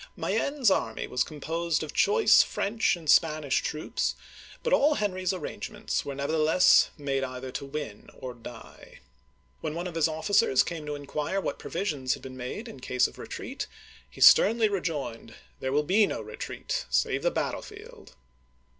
Mayenne*s 0.15 0.71
army 0.71 1.05
was 1.05 1.23
composed 1.23 1.83
of 1.83 1.93
choice 1.93 2.41
French 2.41 2.95
and 2.95 3.07
Spanish 3.07 3.61
troops, 3.61 4.15
but 4.63 4.73
all 4.73 4.95
Henry's 4.95 5.31
arrangements 5.31 6.03
were 6.03 6.15
never 6.15 6.33
theless 6.33 6.87
made 6.97 7.23
either 7.23 7.51
to 7.51 7.65
win 7.67 8.09
or 8.17 8.33
to 8.33 8.39
die. 8.39 9.01
When 9.59 9.75
one 9.75 9.85
of 9.85 9.93
his 9.93 10.07
officers 10.07 10.63
come 10.63 10.87
to 10.87 10.95
inquire 10.95 11.39
what 11.39 11.59
provisions 11.59 12.15
had 12.15 12.23
been 12.23 12.35
made 12.35 12.67
in 12.67 12.79
case 12.79 13.05
of 13.05 13.19
retreat, 13.19 13.67
he 14.09 14.21
sternly 14.21 14.69
rejoined," 14.69 15.35
There 15.59 15.71
will 15.71 15.83
be 15.83 16.07
no 16.07 16.19
retreat 16.21 16.87
save 16.89 17.21
the 17.21 17.29
battlefield 17.29 18.15